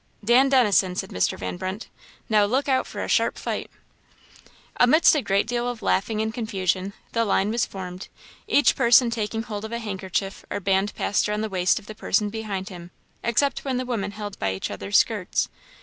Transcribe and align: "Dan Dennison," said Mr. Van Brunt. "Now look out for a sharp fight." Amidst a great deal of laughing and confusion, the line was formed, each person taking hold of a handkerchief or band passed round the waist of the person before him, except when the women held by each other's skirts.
"Dan 0.25 0.49
Dennison," 0.49 0.95
said 0.95 1.11
Mr. 1.11 1.37
Van 1.37 1.57
Brunt. 1.57 1.87
"Now 2.27 2.45
look 2.45 2.67
out 2.67 2.87
for 2.87 3.03
a 3.03 3.07
sharp 3.07 3.37
fight." 3.37 3.69
Amidst 4.77 5.13
a 5.13 5.21
great 5.21 5.45
deal 5.45 5.69
of 5.69 5.83
laughing 5.83 6.21
and 6.23 6.33
confusion, 6.33 6.93
the 7.11 7.23
line 7.23 7.51
was 7.51 7.67
formed, 7.67 8.07
each 8.47 8.75
person 8.75 9.11
taking 9.11 9.43
hold 9.43 9.63
of 9.63 9.71
a 9.71 9.77
handkerchief 9.77 10.43
or 10.49 10.59
band 10.59 10.95
passed 10.95 11.27
round 11.27 11.43
the 11.43 11.49
waist 11.49 11.77
of 11.77 11.85
the 11.85 11.93
person 11.93 12.31
before 12.31 12.63
him, 12.67 12.89
except 13.23 13.63
when 13.63 13.77
the 13.77 13.85
women 13.85 14.09
held 14.09 14.39
by 14.39 14.51
each 14.53 14.71
other's 14.71 14.97
skirts. 14.97 15.49